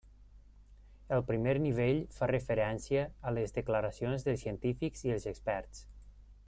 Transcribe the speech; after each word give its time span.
El 1.17 1.21
primer 1.27 1.53
nivell 1.65 2.01
fa 2.15 2.31
referència 2.31 3.05
a 3.31 3.35
les 3.39 3.55
declaracions 3.61 4.29
dels 4.29 4.45
científics 4.47 5.09
i 5.11 5.19
els 5.19 5.31
experts. 5.35 5.89